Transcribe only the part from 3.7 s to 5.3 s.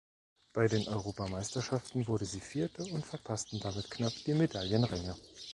knapp die Medaillenränge.